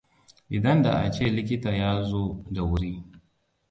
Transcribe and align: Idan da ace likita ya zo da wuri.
Idan 0.59 0.81
da 0.83 0.93
ace 1.05 1.25
likita 1.35 1.71
ya 1.79 1.89
zo 2.09 2.23
da 2.53 2.61
wuri. 2.67 2.93